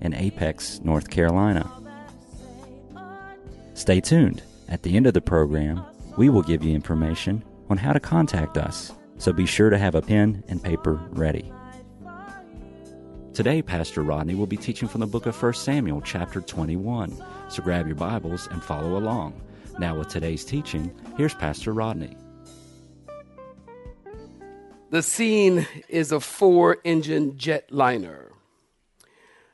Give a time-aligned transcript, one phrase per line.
[0.00, 1.70] in Apex, North Carolina.
[3.74, 4.42] Stay tuned.
[4.68, 5.82] At the end of the program,
[6.16, 9.94] we will give you information on how to contact us, so be sure to have
[9.94, 11.52] a pen and paper ready.
[13.32, 17.16] Today, Pastor Rodney will be teaching from the book of 1 Samuel, chapter 21.
[17.48, 19.40] So grab your Bibles and follow along.
[19.78, 22.16] Now, with today's teaching, here's Pastor Rodney.
[24.90, 28.29] The scene is a four engine jetliner.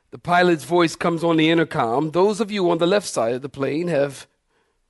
[0.09, 2.11] The pilot's voice comes on the intercom.
[2.11, 4.25] Those of you on the left side of the plane have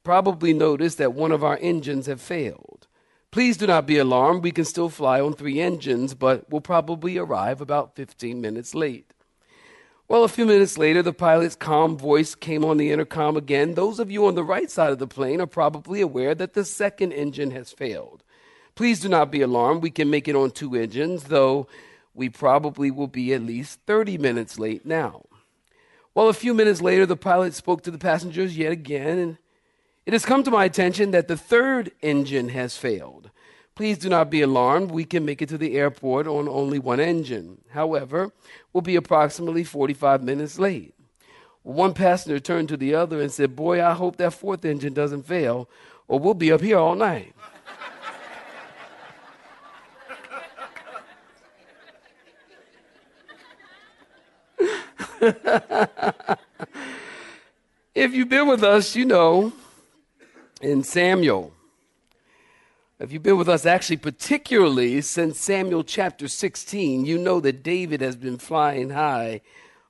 [0.03, 2.87] probably noticed that one of our engines have failed.
[3.31, 4.43] Please do not be alarmed.
[4.43, 9.11] We can still fly on three engines, but we'll probably arrive about 15 minutes late.
[10.07, 13.73] Well, a few minutes later, the pilot's calm voice came on the intercom again.
[13.73, 16.63] Those of you on the right side of the plane are probably aware that the
[16.63, 18.23] second engine has failed.
[18.75, 19.81] Please do not be alarmed.
[19.81, 21.67] We can make it on two engines, though
[22.17, 25.23] we probably will be at least 30 minutes late now.
[26.15, 29.37] Well, a few minutes later, the pilot spoke to the passengers yet again, and
[30.07, 33.29] it has come to my attention that the third engine has failed.
[33.75, 34.89] Please do not be alarmed.
[34.89, 37.61] We can make it to the airport on only one engine.
[37.69, 38.31] However,
[38.73, 40.95] we'll be approximately 45 minutes late.
[41.61, 45.27] One passenger turned to the other and said, Boy, I hope that fourth engine doesn't
[45.27, 45.69] fail,
[46.07, 47.35] or we'll be up here all night.
[57.95, 59.51] if you've been with us, you know,
[60.61, 61.53] in Samuel,
[62.99, 68.01] if you've been with us actually, particularly since Samuel chapter 16, you know that David
[68.01, 69.41] has been flying high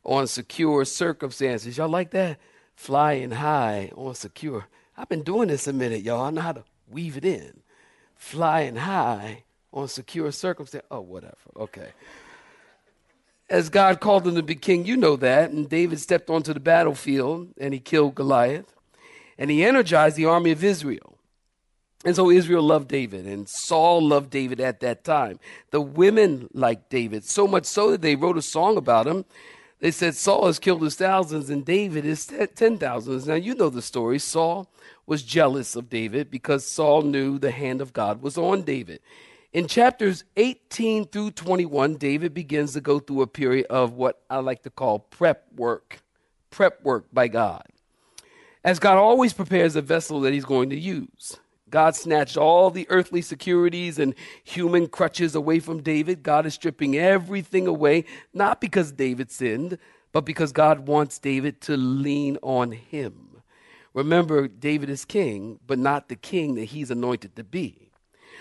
[0.03, 1.77] on secure circumstances.
[1.77, 2.37] Y'all like that?
[2.75, 4.67] Flying high on secure.
[4.95, 6.21] I've been doing this a minute, y'all.
[6.21, 7.61] I know how to weave it in.
[8.15, 9.43] Flying high
[9.73, 10.87] on secure circumstances.
[10.89, 11.35] Oh, whatever.
[11.57, 11.91] Okay
[13.49, 14.85] as God called him to be king.
[14.85, 15.51] You know that.
[15.51, 18.73] And David stepped onto the battlefield and he killed Goliath.
[19.37, 21.17] And he energized the army of Israel.
[22.05, 25.39] And so Israel loved David, and Saul loved David at that time.
[25.71, 29.25] The women liked David, so much so that they wrote a song about him.
[29.79, 32.25] They said, Saul has killed his thousands, and David is
[32.55, 33.27] ten thousands.
[33.27, 34.19] Now, you know the story.
[34.19, 34.69] Saul
[35.07, 39.01] was jealous of David because Saul knew the hand of God was on David.
[39.53, 44.39] In chapters 18 through 21, David begins to go through a period of what I
[44.39, 46.01] like to call prep work,
[46.49, 47.63] prep work by God.
[48.61, 51.37] As God always prepares a vessel that he's going to use.
[51.69, 56.23] God snatched all the earthly securities and human crutches away from David.
[56.23, 58.03] God is stripping everything away,
[58.33, 59.77] not because David sinned,
[60.11, 63.41] but because God wants David to lean on him.
[63.93, 67.86] Remember, David is king, but not the king that he's anointed to be.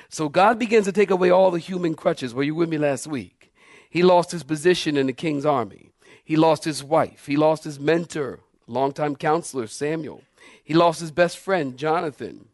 [0.09, 2.35] So God begins to take away all the human crutches.
[2.35, 3.53] Were you with me last week?
[3.89, 5.91] He lost his position in the king's army.
[6.25, 7.27] He lost his wife.
[7.27, 10.23] He lost his mentor, longtime counselor, Samuel.
[10.63, 12.49] He lost his best friend, Jonathan.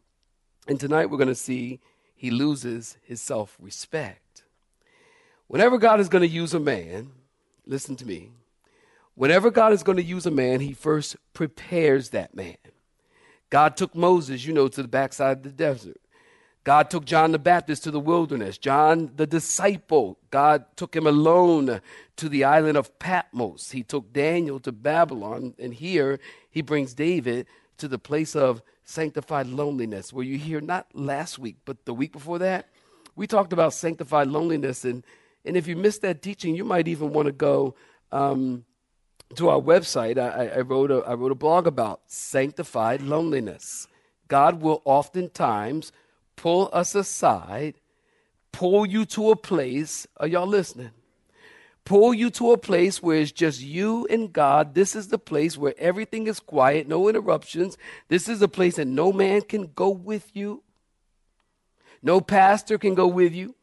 [0.67, 1.79] And tonight we're going to see
[2.15, 4.43] he loses his self respect.
[5.47, 7.11] Whenever God is going to use a man,
[7.65, 8.31] listen to me.
[9.15, 12.57] Whenever God is going to use a man, he first prepares that man.
[13.49, 16.01] God took Moses, you know, to the backside of the desert.
[16.63, 18.57] God took John the Baptist to the wilderness.
[18.57, 21.81] John the disciple, God took him alone
[22.15, 23.71] to the island of Patmos.
[23.71, 25.55] He took Daniel to Babylon.
[25.59, 26.19] And here
[26.49, 27.47] he brings David
[27.77, 30.13] to the place of sanctified loneliness.
[30.13, 32.69] Were you here not last week, but the week before that?
[33.15, 34.85] We talked about sanctified loneliness.
[34.85, 35.05] And,
[35.43, 37.75] and if you missed that teaching, you might even want to go
[38.13, 38.63] um,
[39.35, 40.17] to our website.
[40.17, 43.89] I, I, wrote a, I wrote a blog about sanctified loneliness.
[44.29, 45.91] God will oftentimes
[46.35, 47.75] pull us aside,
[48.51, 50.07] pull you to a place.
[50.17, 50.91] Are y'all listening?
[51.85, 54.73] Pull you to a place where it's just you and God.
[54.73, 57.77] This is the place where everything is quiet, no interruptions.
[58.07, 60.63] This is a place that no man can go with you.
[62.01, 63.55] No pastor can go with you.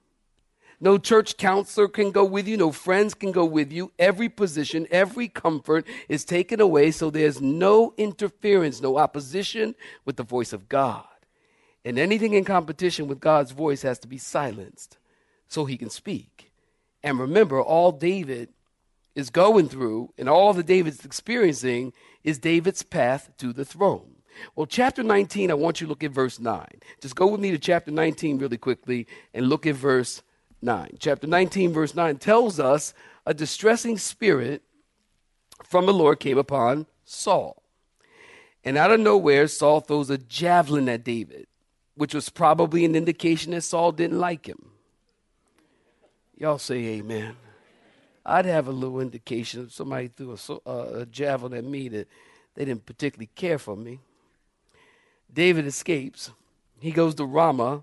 [0.80, 2.56] No church counselor can go with you.
[2.56, 3.92] No friends can go with you.
[3.98, 9.74] Every position, every comfort is taken away, so there's no interference, no opposition
[10.06, 11.04] with the voice of God.
[11.84, 14.98] And anything in competition with God's voice has to be silenced
[15.48, 16.52] so he can speak.
[17.02, 18.50] And remember, all David
[19.14, 21.92] is going through and all that David's experiencing
[22.22, 24.16] is David's path to the throne.
[24.54, 26.66] Well, chapter 19, I want you to look at verse 9.
[27.00, 30.22] Just go with me to chapter 19 really quickly and look at verse
[30.62, 30.96] 9.
[30.98, 32.94] Chapter 19, verse 9 tells us
[33.26, 34.62] a distressing spirit
[35.64, 37.62] from the Lord came upon Saul.
[38.64, 41.46] And out of nowhere, Saul throws a javelin at David,
[42.00, 44.70] which was probably an indication that Saul didn't like him.
[46.34, 47.36] Y'all say amen.
[48.24, 52.08] I'd have a little indication if somebody threw a, uh, a javelin at me that
[52.54, 54.00] they didn't particularly care for me.
[55.30, 56.30] David escapes.
[56.80, 57.82] He goes to Ramah.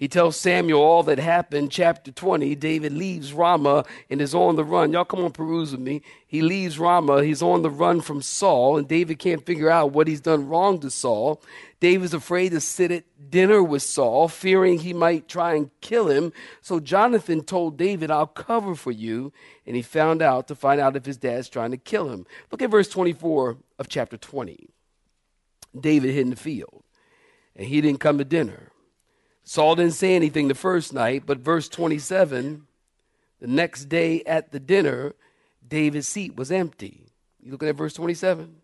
[0.00, 1.70] He tells Samuel all that happened.
[1.70, 4.94] Chapter 20, David leaves Ramah and is on the run.
[4.94, 6.00] Y'all come on, peruse with me.
[6.26, 7.22] He leaves Ramah.
[7.22, 10.80] He's on the run from Saul, and David can't figure out what he's done wrong
[10.80, 11.42] to Saul.
[11.80, 16.32] David's afraid to sit at dinner with Saul, fearing he might try and kill him.
[16.62, 19.34] So Jonathan told David, I'll cover for you.
[19.66, 22.24] And he found out to find out if his dad's trying to kill him.
[22.50, 24.70] Look at verse 24 of chapter 20.
[25.78, 26.84] David hid in the field,
[27.54, 28.69] and he didn't come to dinner.
[29.44, 32.66] Saul didn't say anything the first night, but verse 27,
[33.40, 35.14] the next day at the dinner,
[35.66, 37.06] David's seat was empty.
[37.42, 38.56] You looking at verse 27?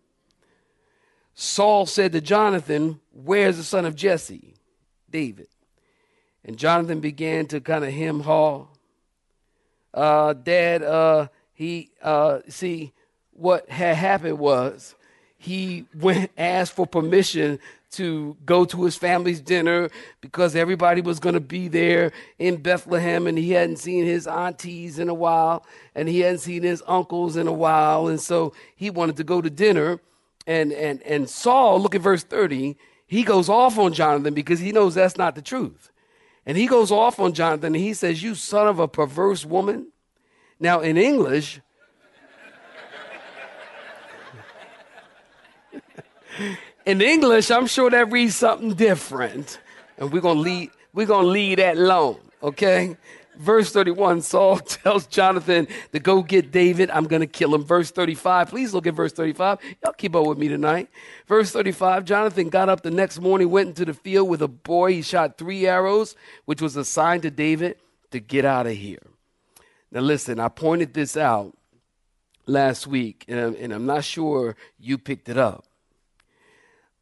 [1.33, 4.55] Saul said to Jonathan, Where's the son of Jesse?
[5.09, 5.47] David.
[6.43, 8.67] And Jonathan began to kind of hem haw.
[9.93, 12.93] Uh, Dad, uh, he, uh, see,
[13.31, 14.95] what had happened was
[15.37, 17.59] he went asked for permission
[17.91, 19.89] to go to his family's dinner
[20.21, 24.99] because everybody was going to be there in Bethlehem and he hadn't seen his aunties
[24.99, 28.89] in a while and he hadn't seen his uncles in a while and so he
[28.89, 29.99] wanted to go to dinner.
[30.45, 34.73] And and and Saul look at verse 30 he goes off on Jonathan because he
[34.73, 35.91] knows that's not the truth.
[36.45, 39.91] And he goes off on Jonathan and he says you son of a perverse woman.
[40.59, 41.61] Now in English
[46.87, 49.59] In English, I'm sure that reads something different.
[49.97, 52.95] And we're gonna leave we're gonna leave that alone, okay?
[53.35, 56.89] Verse 31, Saul tells Jonathan to go get David.
[56.89, 57.63] I'm going to kill him.
[57.63, 59.59] Verse 35, please look at verse 35.
[59.83, 60.89] Y'all keep up with me tonight.
[61.27, 64.93] Verse 35, Jonathan got up the next morning, went into the field with a boy.
[64.93, 67.75] He shot three arrows, which was a sign to David
[68.09, 69.05] to get out of here.
[69.91, 71.55] Now, listen, I pointed this out
[72.47, 75.66] last week, and I'm, and I'm not sure you picked it up.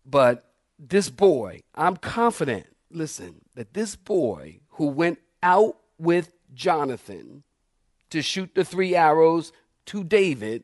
[0.06, 0.44] But
[0.78, 7.44] this boy, I'm confident, listen, that this boy who went out with Jonathan
[8.10, 9.52] to shoot the three arrows
[9.88, 10.63] to David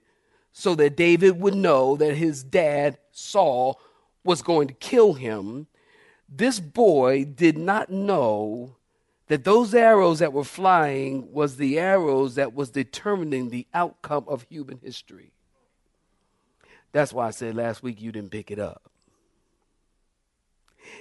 [0.53, 3.79] so that David would know that his dad, Saul,
[4.23, 5.67] was going to kill him,
[6.29, 8.75] this boy did not know
[9.27, 14.45] that those arrows that were flying was the arrows that was determining the outcome of
[14.49, 15.31] human history.
[16.91, 18.90] That's why I said last week you didn't pick it up.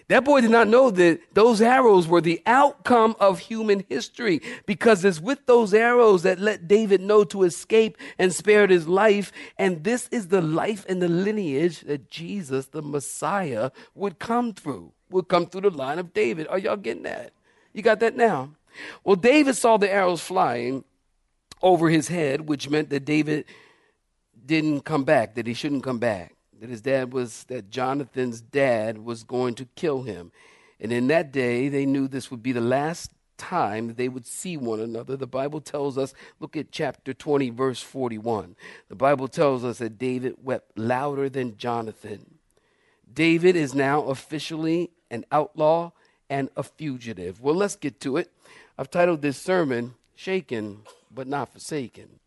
[0.09, 5.05] That boy did not know that those arrows were the outcome of human history because
[5.05, 9.31] it's with those arrows that let David know to escape and spared his life.
[9.57, 14.93] And this is the life and the lineage that Jesus, the Messiah, would come through,
[15.11, 16.49] would come through the line of David.
[16.49, 17.33] Are y'all getting that?
[17.73, 18.51] You got that now?
[19.05, 20.83] Well, David saw the arrows flying
[21.63, 23.45] over his head, which meant that David
[24.45, 28.99] didn't come back, that he shouldn't come back that his dad was, that Jonathan's dad
[28.99, 30.31] was going to kill him.
[30.79, 34.27] And in that day, they knew this would be the last time that they would
[34.27, 35.17] see one another.
[35.17, 38.55] The Bible tells us, look at chapter 20, verse 41.
[38.89, 42.39] The Bible tells us that David wept louder than Jonathan.
[43.13, 45.91] David is now officially an outlaw
[46.29, 47.41] and a fugitive.
[47.41, 48.31] Well, let's get to it.
[48.79, 52.21] I've titled this sermon, Shaken but Not Forsaken.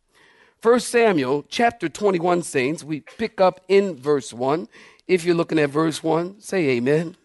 [0.64, 4.70] 1 Samuel chapter 21, saints, we pick up in verse 1.
[5.10, 7.18] If you're looking at verse 1, say amen.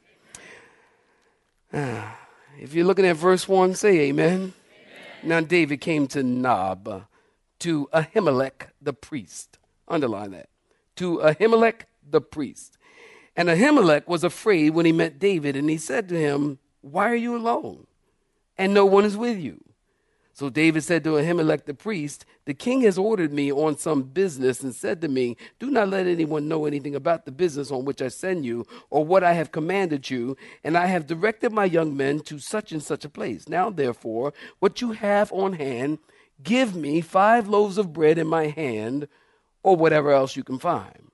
[1.73, 2.18] Ah,
[2.59, 4.35] if you're looking at verse 1, say amen.
[4.35, 4.54] amen.
[5.23, 7.04] Now, David came to Nob,
[7.61, 9.59] to Ahimelech the priest.
[9.87, 10.49] Underline that.
[10.97, 12.76] To Ahimelech the priest.
[13.37, 17.14] And Ahimelech was afraid when he met David, and he said to him, Why are
[17.14, 17.87] you alone?
[18.57, 19.62] And no one is with you.
[20.38, 24.62] So David said to Ahimelech the priest, The king has ordered me on some business
[24.62, 28.00] and said to me, Do not let anyone know anything about the business on which
[28.00, 30.37] I send you or what I have commanded you.
[30.62, 33.49] And I have directed my young men to such and such a place.
[33.49, 35.99] Now, therefore, what you have on hand,
[36.40, 39.09] give me five loaves of bread in my hand
[39.64, 41.11] or whatever else you can find.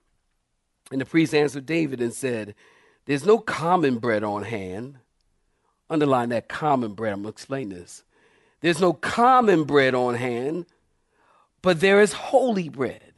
[0.93, 2.55] And the priest answered David and said,
[3.07, 4.99] There's no common bread on hand.
[5.89, 7.15] Underline that common bread.
[7.15, 8.05] I'm going to explain this.
[8.65, 10.65] There's no common bread on hand,
[11.61, 13.13] but there is holy bread.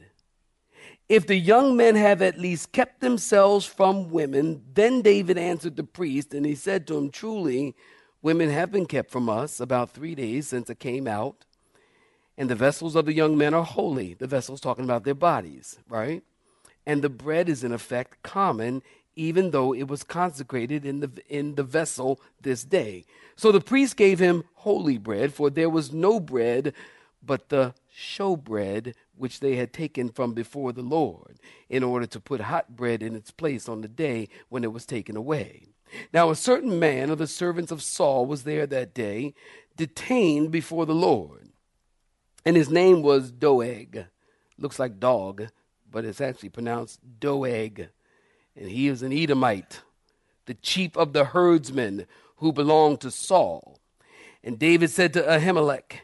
[1.07, 5.85] If the young men have at least kept themselves from women, then David answered the
[5.85, 7.77] priest, and he said to him, Truly,
[8.21, 11.45] women have been kept from us about three days since it came out.
[12.37, 14.15] And the vessels of the young men are holy.
[14.15, 16.23] The vessels talking about their bodies, right?
[16.85, 18.83] And the bread is in effect common,
[19.17, 23.03] even though it was consecrated in the, in the vessel this day.
[23.35, 26.73] So the priest gave him holy bread, for there was no bread
[27.23, 32.41] but the showbread which they had taken from before the Lord, in order to put
[32.41, 35.69] hot bread in its place on the day when it was taken away.
[36.13, 39.33] Now, a certain man of the servants of Saul was there that day,
[39.75, 41.49] detained before the Lord.
[42.45, 44.05] And his name was Doeg.
[44.59, 45.47] Looks like dog,
[45.89, 47.89] but it's actually pronounced Doeg.
[48.57, 49.81] And he is an Edomite,
[50.47, 53.79] the chief of the herdsmen who belonged to Saul.
[54.43, 55.99] And David said to Ahimelech,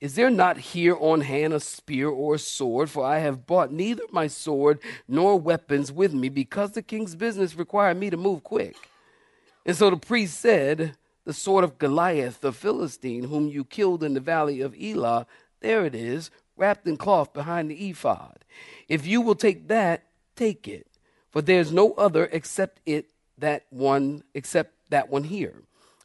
[0.00, 2.88] is there not here on hand a spear or a sword?
[2.88, 7.56] For I have brought neither my sword nor weapons with me, because the king's business
[7.56, 8.76] required me to move quick.
[9.66, 14.14] And so the priest said, The sword of Goliath the Philistine, whom you killed in
[14.14, 15.26] the valley of Elah,
[15.60, 18.44] there it is, wrapped in cloth behind the ephod.
[18.88, 20.04] If you will take that,
[20.36, 20.86] take it.
[21.30, 25.62] For there's no other except it that one except that one here.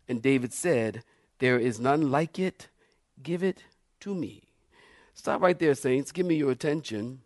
[0.08, 1.04] And David said,
[1.40, 2.68] There is none like it.
[3.22, 3.64] Give it
[4.02, 4.44] to me.
[5.14, 6.12] Stop right there, saints.
[6.12, 7.22] Give me your attention.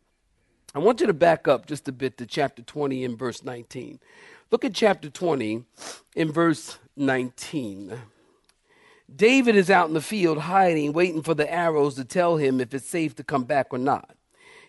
[0.76, 4.00] I want you to back up just a bit to chapter 20 and verse 19.
[4.52, 5.64] Look at chapter 20
[6.16, 7.98] in verse 19.
[9.14, 12.74] David is out in the field hiding, waiting for the arrows to tell him if
[12.74, 14.16] it's safe to come back or not.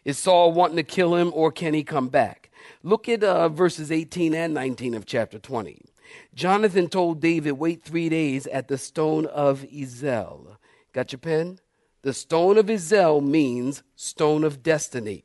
[0.05, 2.48] Is Saul wanting to kill him or can he come back?
[2.83, 5.83] Look at uh, verses 18 and 19 of chapter 20.
[6.35, 10.57] Jonathan told David, Wait three days at the stone of Ezel.
[10.93, 11.59] Got your pen?
[12.03, 15.25] The stone of Ezel means stone of destiny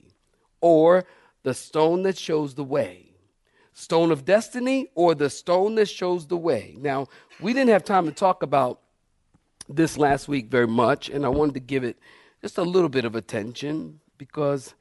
[0.60, 1.06] or
[1.44, 3.12] the stone that shows the way.
[3.74, 6.76] Stone of destiny or the stone that shows the way.
[6.80, 7.08] Now,
[7.40, 8.80] we didn't have time to talk about
[9.68, 11.98] this last week very much, and I wanted to give it
[12.42, 14.74] just a little bit of attention because,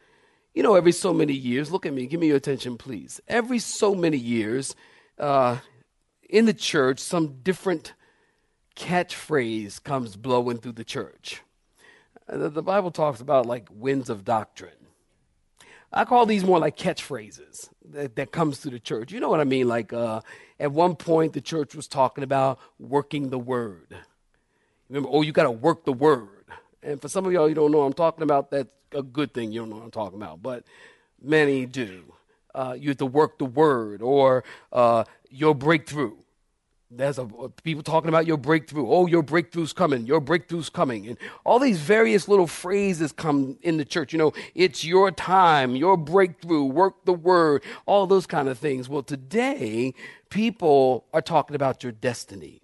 [0.54, 3.20] you know, every so many years, look at me, give me your attention, please.
[3.26, 4.74] Every so many years,
[5.18, 5.58] uh,
[6.28, 7.94] in the church, some different
[8.76, 11.42] catchphrase comes blowing through the church.
[12.28, 14.70] Uh, the Bible talks about like winds of doctrine.
[15.92, 19.12] I call these more like catchphrases that, that comes through the church.
[19.12, 19.68] You know what I mean?
[19.68, 20.22] Like uh,
[20.58, 23.94] at one point, the church was talking about working the word.
[24.88, 26.41] Remember, oh, you got to work the word.
[26.82, 28.50] And for some of y'all, you don't know what I'm talking about.
[28.50, 29.52] That's a good thing.
[29.52, 30.64] You don't know what I'm talking about, but
[31.20, 32.12] many do.
[32.54, 36.16] Uh, you have to work the word or uh, your breakthrough.
[36.94, 37.26] There's a,
[37.62, 38.86] people talking about your breakthrough.
[38.86, 40.04] Oh, your breakthrough's coming.
[40.04, 41.06] Your breakthrough's coming.
[41.06, 44.12] And all these various little phrases come in the church.
[44.12, 48.90] You know, it's your time, your breakthrough, work the word, all those kind of things.
[48.90, 49.94] Well, today,
[50.28, 52.60] people are talking about your destiny.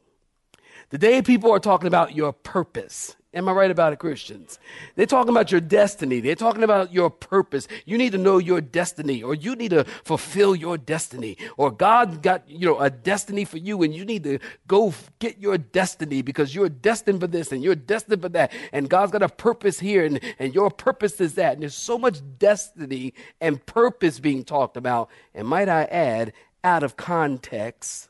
[0.90, 3.16] Today, people are talking about your purpose.
[3.35, 4.58] Am I right about it, Christians?
[4.97, 6.20] They're talking about your destiny.
[6.20, 7.68] They're talking about your purpose.
[7.85, 12.23] You need to know your destiny, or you need to fulfill your destiny, or God
[12.23, 16.23] got you know a destiny for you, and you need to go get your destiny
[16.23, 19.78] because you're destined for this and you're destined for that, and God's got a purpose
[19.78, 21.52] here, and, and your purpose is that.
[21.52, 26.32] And there's so much destiny and purpose being talked about, and might I add,
[26.64, 28.08] out of context.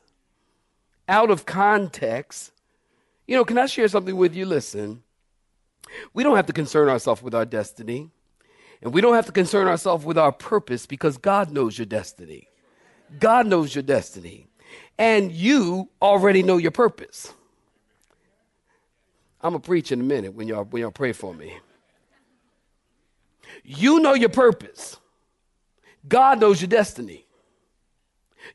[1.09, 2.53] Out of context.
[3.27, 4.45] You know, can I share something with you?
[4.45, 5.03] Listen.
[6.13, 8.09] We don't have to concern ourselves with our destiny.
[8.81, 12.47] And we don't have to concern ourselves with our purpose because God knows your destiny.
[13.19, 14.47] God knows your destiny.
[14.97, 17.33] And you already know your purpose.
[19.41, 21.57] I'm going to preach in a minute when y'all, when y'all pray for me.
[23.63, 24.97] You know your purpose.
[26.07, 27.25] God knows your destiny.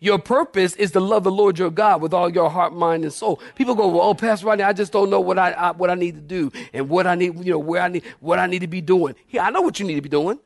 [0.00, 3.12] Your purpose is to love the Lord your God with all your heart, mind, and
[3.12, 3.40] soul.
[3.54, 5.94] People go, well, oh, Pastor Rodney, I just don't know what I, I, what I
[5.94, 8.60] need to do and what I need, you know, where I need, what I need
[8.60, 9.14] to be doing.
[9.26, 10.38] Here, I know what you need to be doing.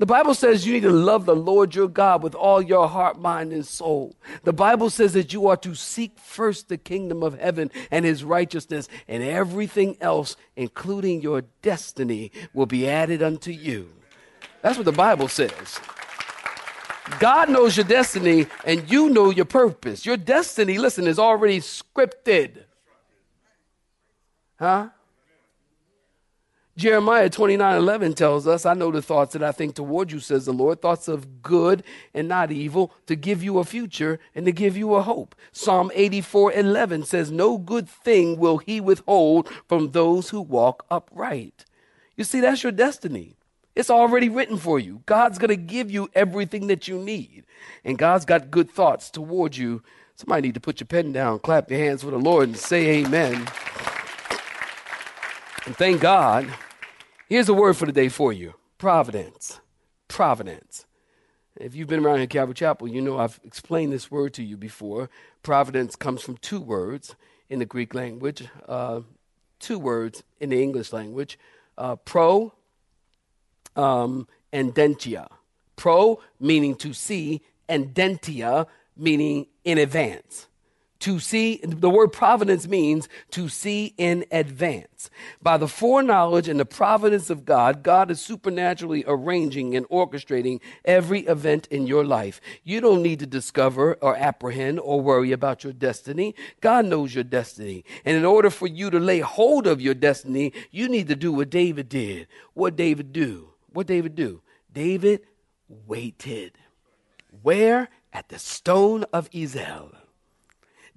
[0.00, 3.20] The Bible says you need to love the Lord your God with all your heart,
[3.20, 4.16] mind, and soul.
[4.44, 8.24] The Bible says that you are to seek first the kingdom of heaven and his
[8.24, 13.90] righteousness, and everything else, including your destiny, will be added unto you.
[14.62, 15.78] That's what the Bible says.
[17.18, 20.06] God knows your destiny and you know your purpose.
[20.06, 22.64] Your destiny, listen, is already scripted.
[24.58, 24.90] Huh?
[26.76, 30.46] Jeremiah 29 11 tells us, I know the thoughts that I think toward you, says
[30.46, 31.82] the Lord, thoughts of good
[32.14, 35.34] and not evil, to give you a future and to give you a hope.
[35.52, 41.66] Psalm 84 11 says, No good thing will he withhold from those who walk upright.
[42.16, 43.36] You see, that's your destiny.
[43.80, 45.00] It's already written for you.
[45.06, 47.46] God's going to give you everything that you need.
[47.82, 49.82] And God's got good thoughts toward you.
[50.16, 52.98] Somebody need to put your pen down, clap your hands for the Lord, and say
[52.98, 53.36] amen.
[55.64, 56.52] And thank God.
[57.26, 59.60] Here's a word for the day for you providence.
[60.08, 60.84] Providence.
[61.56, 64.42] If you've been around here at Calvary Chapel, you know I've explained this word to
[64.42, 65.08] you before.
[65.42, 67.16] Providence comes from two words
[67.48, 69.00] in the Greek language, uh,
[69.58, 71.38] two words in the English language
[71.78, 72.52] uh, pro
[73.76, 75.28] um, and dentia.
[75.76, 80.46] Pro meaning to see, and dentia meaning in advance.
[81.00, 85.08] To see, the word providence means to see in advance.
[85.40, 91.20] By the foreknowledge and the providence of God, God is supernaturally arranging and orchestrating every
[91.20, 92.38] event in your life.
[92.64, 96.34] You don't need to discover or apprehend or worry about your destiny.
[96.60, 97.82] God knows your destiny.
[98.04, 101.32] And in order for you to lay hold of your destiny, you need to do
[101.32, 102.26] what David did.
[102.52, 103.49] What David do?
[103.72, 104.42] What David do?
[104.72, 105.22] David
[105.86, 106.52] waited.
[107.42, 107.88] Where?
[108.12, 109.94] At the stone of Ezel.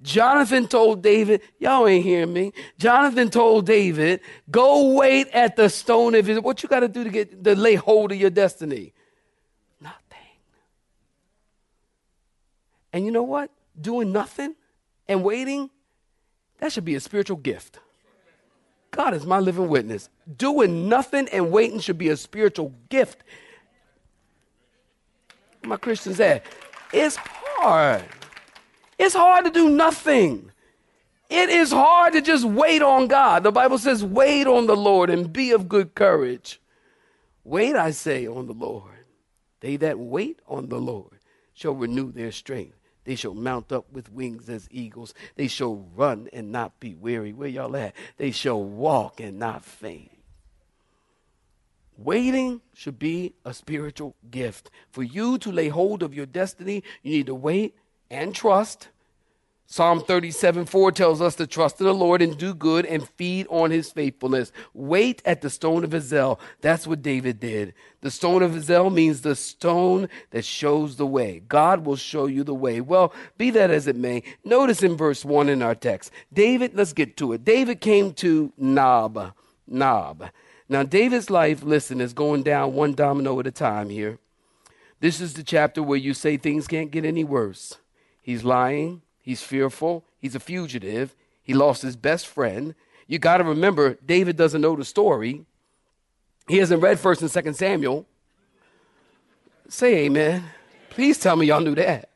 [0.02, 2.52] Jonathan told David, y'all ain't hearing me.
[2.78, 6.42] Jonathan told David, go wait at the stone of Ezel.
[6.42, 8.92] What you got to do to get to lay hold of your destiny?
[9.80, 10.18] Nothing.
[12.92, 13.50] And you know what?
[13.80, 14.54] Doing nothing
[15.08, 15.70] and waiting,
[16.58, 17.78] that should be a spiritual gift.
[18.94, 20.08] God is my living witness.
[20.36, 23.22] Doing nothing and waiting should be a spiritual gift.
[25.64, 26.44] My Christians at?
[26.92, 28.04] It's hard.
[28.98, 30.50] It's hard to do nothing.
[31.28, 33.42] It is hard to just wait on God.
[33.42, 36.60] The Bible says, wait on the Lord and be of good courage.
[37.42, 38.92] Wait, I say, on the Lord.
[39.60, 41.18] They that wait on the Lord
[41.54, 42.78] shall renew their strength.
[43.04, 45.14] They shall mount up with wings as eagles.
[45.36, 47.32] They shall run and not be weary.
[47.32, 47.94] Where y'all at?
[48.16, 50.10] They shall walk and not faint.
[51.96, 54.70] Waiting should be a spiritual gift.
[54.90, 57.76] For you to lay hold of your destiny, you need to wait
[58.10, 58.88] and trust.
[59.66, 63.46] Psalm 37 4 tells us to trust in the Lord and do good and feed
[63.48, 64.52] on his faithfulness.
[64.74, 66.38] Wait at the stone of Ezel.
[66.60, 67.72] That's what David did.
[68.02, 71.42] The stone of Ezel means the stone that shows the way.
[71.48, 72.82] God will show you the way.
[72.82, 76.92] Well, be that as it may, notice in verse 1 in our text, David, let's
[76.92, 77.44] get to it.
[77.44, 79.32] David came to Nob.
[79.66, 80.30] Nob.
[80.68, 84.18] Now, David's life, listen, is going down one domino at a time here.
[85.00, 87.78] This is the chapter where you say things can't get any worse.
[88.20, 89.02] He's lying.
[89.24, 90.04] He's fearful.
[90.20, 91.16] He's a fugitive.
[91.42, 92.74] He lost his best friend.
[93.06, 95.46] You got to remember, David doesn't know the story.
[96.46, 98.06] He hasn't read 1st and 2nd Samuel.
[99.66, 100.44] Say amen.
[100.90, 102.10] Please tell me y'all knew that.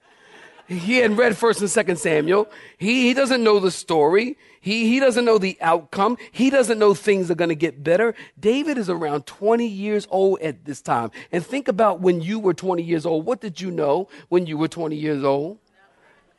[0.67, 2.47] He hadn't read 1st and 2nd Samuel.
[2.77, 4.37] He, he doesn't know the story.
[4.61, 6.19] He, he doesn't know the outcome.
[6.31, 8.15] He doesn't know things are going to get better.
[8.39, 11.11] David is around 20 years old at this time.
[11.33, 13.25] And think about when you were 20 years old.
[13.25, 15.59] What did you know when you were 20 years old?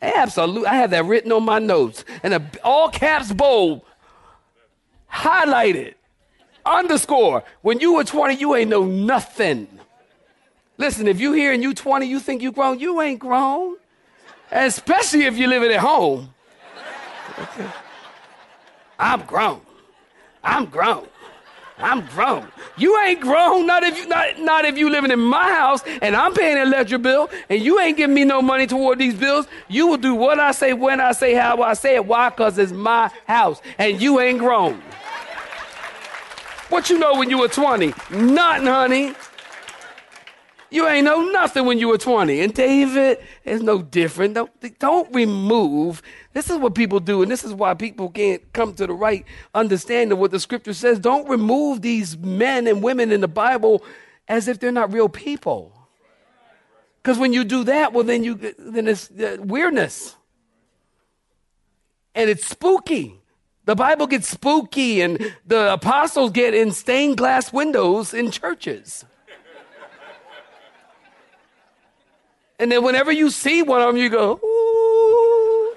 [0.01, 0.67] Absolutely.
[0.67, 2.05] I have that written on my notes.
[2.23, 3.81] And a, all caps bold,
[5.11, 5.95] highlighted,
[6.65, 7.43] underscore.
[7.61, 9.67] When you were 20, you ain't know nothing.
[10.77, 13.75] Listen, if you here and you 20, you think you grown, you ain't grown.
[14.51, 16.33] Especially if you're living at home.
[18.97, 19.61] I'm grown.
[20.43, 21.07] I'm grown.
[21.79, 22.47] I'm grown.
[22.77, 26.15] You ain't grown, not if you not, not if you living in my house and
[26.15, 29.47] I'm paying an electric bill and you ain't giving me no money toward these bills.
[29.67, 32.05] You will do what I say, when I say, how I say it.
[32.05, 32.29] Why?
[32.29, 34.81] Because it's my house and you ain't grown.
[36.69, 37.93] What you know when you were 20?
[38.11, 39.13] Nothing, honey.
[40.71, 42.41] You ain't know nothing when you were 20.
[42.41, 44.35] And David is no different.
[44.35, 46.01] Don't, don't remove.
[46.33, 49.25] This is what people do, and this is why people can't come to the right
[49.55, 50.99] understanding of what the scripture says.
[50.99, 53.83] Don't remove these men and women in the Bible
[54.27, 55.73] as if they're not real people.
[57.01, 60.15] Because when you do that, well, then you then it's uh, weirdness,
[62.13, 63.19] and it's spooky.
[63.65, 69.05] The Bible gets spooky, and the apostles get in stained glass windows in churches.
[72.59, 75.75] And then whenever you see one of them, you go, ooh.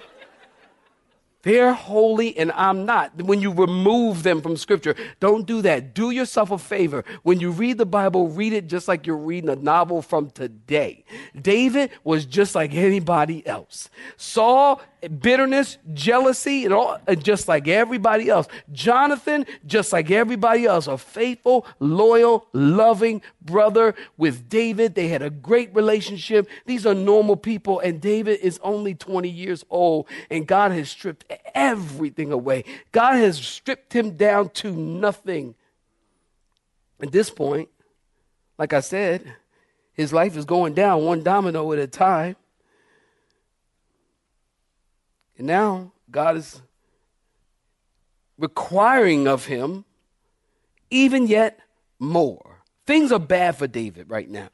[1.42, 3.20] They're holy and I'm not.
[3.20, 5.92] When you remove them from scripture, don't do that.
[5.92, 7.04] Do yourself a favor.
[7.24, 11.04] When you read the Bible, read it just like you're reading a novel from today.
[11.40, 13.90] David was just like anybody else.
[14.16, 18.46] Saul bitterness, jealousy, and all, just like everybody else.
[18.70, 24.94] Jonathan, just like everybody else, a faithful, loyal, loving brother with David.
[24.94, 26.48] They had a great relationship.
[26.66, 31.24] These are normal people, and David is only 20 years old, and God has stripped
[31.54, 32.64] everything away.
[32.92, 35.54] God has stripped him down to nothing.
[37.00, 37.68] At this point,
[38.58, 39.34] like I said,
[39.92, 42.36] his life is going down one domino at a time.
[45.38, 46.62] And now God is
[48.38, 49.84] requiring of him
[50.90, 51.60] even yet
[51.98, 52.62] more.
[52.86, 54.48] Things are bad for David right now.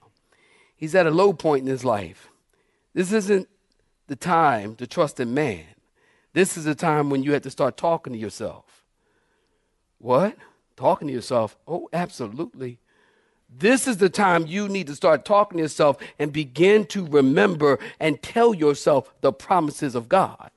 [0.76, 2.28] He's at a low point in his life.
[2.94, 3.48] This isn't
[4.06, 5.64] the time to trust in man.
[6.32, 8.84] This is the time when you have to start talking to yourself.
[9.98, 10.36] What?
[10.76, 11.56] Talking to yourself?
[11.66, 12.78] Oh, absolutely.
[13.50, 17.78] This is the time you need to start talking to yourself and begin to remember
[17.98, 20.50] and tell yourself the promises of God.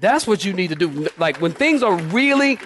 [0.00, 1.08] That's what you need to do.
[1.18, 2.58] Like when things are really,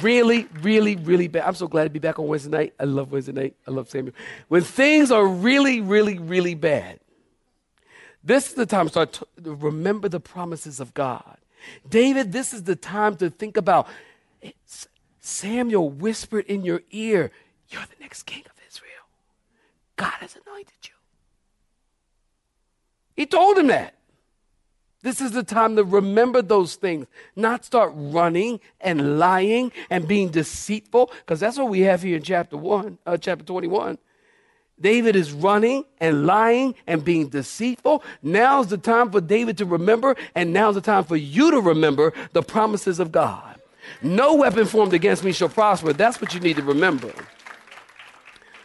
[0.00, 1.46] really, really, really bad.
[1.46, 2.74] I'm so glad to be back on Wednesday night.
[2.78, 3.56] I love Wednesday night.
[3.66, 4.14] I love Samuel.
[4.48, 7.00] When things are really, really, really bad,
[8.22, 9.12] this is the time to start
[9.42, 11.38] to remember the promises of God.
[11.88, 13.88] David, this is the time to think about
[15.20, 17.30] Samuel whispered in your ear,
[17.68, 18.92] You're the next king of Israel.
[19.96, 20.94] God has anointed you.
[23.16, 23.94] He told him that.
[25.02, 27.06] This is the time to remember those things,
[27.36, 32.22] not start running and lying and being deceitful, because that's what we have here in
[32.22, 33.98] chapter 1, uh, chapter 21.
[34.80, 38.02] David is running and lying and being deceitful.
[38.22, 42.12] Now's the time for David to remember, and now's the time for you to remember
[42.32, 43.60] the promises of God.
[44.02, 45.92] No weapon formed against me shall prosper.
[45.92, 47.12] That's what you need to remember.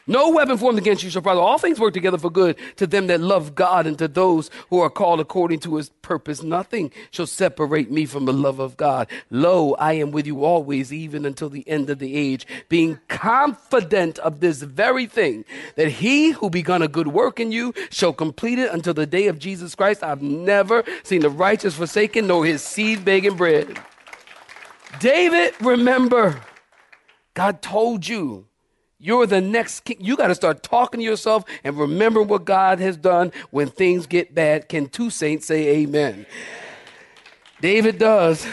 [0.05, 1.39] No weapon formed against you shall prosper.
[1.39, 4.79] All things work together for good to them that love God and to those who
[4.79, 6.43] are called according to his purpose.
[6.43, 9.09] Nothing shall separate me from the love of God.
[9.29, 14.19] Lo, I am with you always, even until the end of the age, being confident
[14.19, 18.59] of this very thing, that he who begun a good work in you shall complete
[18.59, 20.03] it until the day of Jesus Christ.
[20.03, 23.79] I've never seen the righteous forsaken, nor his seed begging bread.
[24.99, 26.41] David, remember,
[27.33, 28.47] God told you
[29.03, 29.97] you're the next king.
[29.99, 34.07] You got to start talking to yourself and remember what God has done when things
[34.07, 34.69] get bad.
[34.69, 36.25] Can two saints say amen?
[37.59, 38.47] David does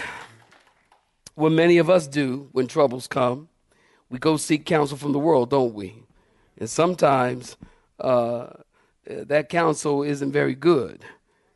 [1.36, 3.48] what many of us do when troubles come.
[4.08, 6.02] We go seek counsel from the world, don't we?
[6.58, 7.56] And sometimes
[8.00, 8.48] uh,
[9.06, 11.04] that counsel isn't very good.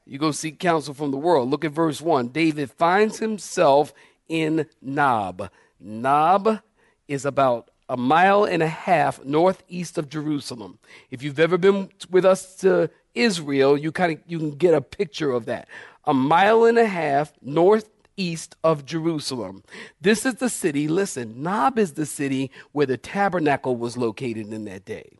[0.07, 1.51] You go seek counsel from the world.
[1.51, 2.29] Look at verse 1.
[2.29, 3.93] David finds himself
[4.29, 5.51] in Nob.
[5.81, 6.61] Nob
[7.09, 10.79] is about a mile and a half northeast of Jerusalem.
[11.11, 14.81] If you've ever been with us to Israel, you kind of you can get a
[14.81, 15.69] picture of that.
[16.05, 19.63] A mile and a half northeast of Jerusalem.
[20.01, 24.65] This is the city, listen, Nob is the city where the tabernacle was located in
[24.65, 25.19] that day.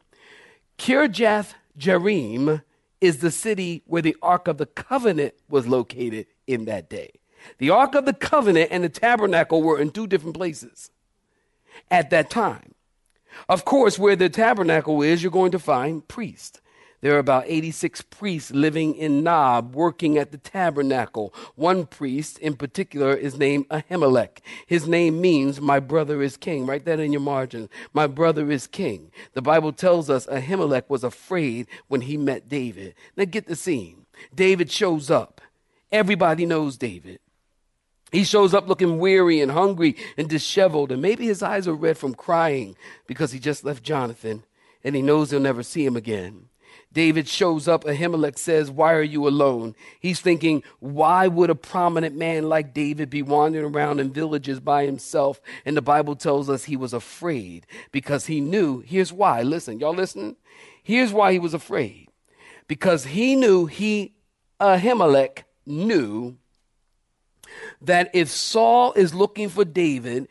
[0.79, 2.63] Kirjath Jearim
[3.01, 7.11] is the city where the Ark of the Covenant was located in that day.
[7.59, 10.91] The Ark of the Covenant and the tabernacle were in two different places
[11.91, 12.75] at that time.
[13.49, 16.61] Of course, where the tabernacle is, you're going to find priests.
[17.05, 21.35] There are about 86 priests living in Nob working at the tabernacle.
[21.55, 24.39] One priest in particular is named Ahimelech.
[24.67, 26.65] His name means my brother is king.
[26.65, 27.69] Write that in your margin.
[27.93, 29.11] My brother is king.
[29.35, 32.95] The Bible tells us Ahimelech was afraid when he met David.
[33.19, 34.07] Now get the scene.
[34.35, 35.43] David shows up.
[35.93, 37.21] Everybody knows David.
[38.15, 41.99] He shows up looking weary and hungry and disheveled, and maybe his eyes are red
[41.99, 42.77] from crying
[43.09, 44.45] because he just left Jonathan
[44.85, 46.49] and he knows he'll never see him again.
[46.93, 47.83] David shows up.
[47.83, 49.75] Ahimelech says, Why are you alone?
[49.99, 54.85] He's thinking, Why would a prominent man like David be wandering around in villages by
[54.85, 55.41] himself?
[55.65, 58.79] And the Bible tells us he was afraid because he knew.
[58.79, 59.43] Here's why.
[59.43, 60.37] Listen, y'all listen.
[60.85, 62.11] Here's why he was afraid.
[62.69, 64.15] Because he knew he,
[64.61, 66.37] Ahimelech, knew
[67.83, 70.29] that if Saul is looking for David,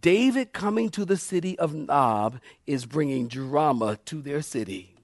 [0.00, 4.94] David coming to the city of Nob is bringing drama to their city.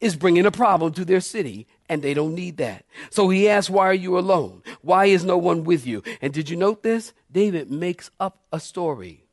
[0.00, 2.84] Is bringing a problem to their city, and they don't need that.
[3.10, 4.62] So he asks, Why are you alone?
[4.80, 6.02] Why is no one with you?
[6.20, 7.12] And did you note this?
[7.30, 9.24] David makes up a story.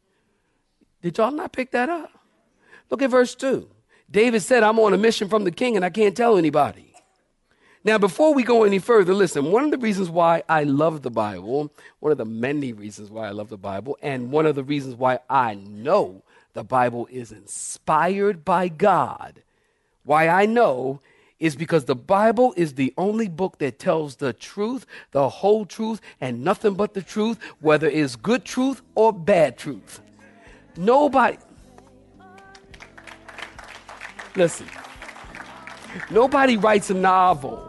[1.01, 2.11] Did y'all not pick that up?
[2.89, 3.67] Look at verse 2.
[4.11, 6.88] David said, I'm on a mission from the king and I can't tell anybody.
[7.83, 11.09] Now, before we go any further, listen, one of the reasons why I love the
[11.09, 14.65] Bible, one of the many reasons why I love the Bible, and one of the
[14.65, 19.43] reasons why I know the Bible is inspired by God,
[20.03, 20.99] why I know
[21.39, 26.01] is because the Bible is the only book that tells the truth, the whole truth,
[26.19, 30.01] and nothing but the truth, whether it's good truth or bad truth.
[30.75, 31.37] Nobody.
[34.35, 34.67] Listen,
[36.11, 37.68] nobody writes a novel